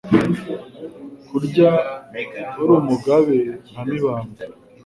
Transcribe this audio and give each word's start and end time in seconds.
Kurya 1.27 1.71
uri 2.61 2.73
umugabe 2.81 3.37
nka 3.69 3.83
Mibambwe, 3.89 4.41